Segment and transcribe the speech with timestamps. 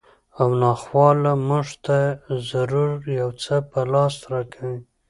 [0.39, 1.97] او ناخواله مونږ ته
[2.49, 4.77] ضرور یو څه په لاس راکوي